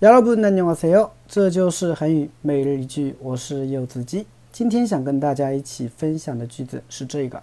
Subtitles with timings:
[0.00, 4.26] 여러분안녕하세요，这就是韩语每日一句，我是柚子鸡。
[4.50, 7.42] 今天想跟大家一起分享的句子是这个：